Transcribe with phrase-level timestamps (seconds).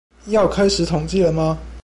[0.29, 1.59] 要開始統計了嗎？